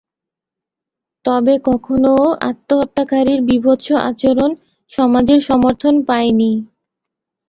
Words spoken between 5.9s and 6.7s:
পায়নি।